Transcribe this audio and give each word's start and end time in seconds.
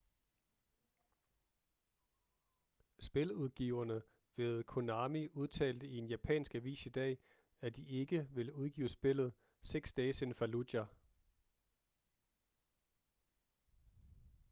spiludgiverne 2.99 4.01
ved 4.35 4.63
konami 4.63 5.27
udtalte 5.33 5.87
i 5.87 5.97
en 5.97 6.07
japansk 6.07 6.55
avis 6.55 6.85
i 6.85 6.89
dag 6.89 7.17
at 7.61 7.75
de 7.75 7.83
ikke 7.83 8.27
vil 8.31 8.51
udgive 8.51 8.87
spillet 8.89 9.33
six 9.63 9.93
days 9.93 10.21
in 10.21 10.33
fallujah 10.33 10.85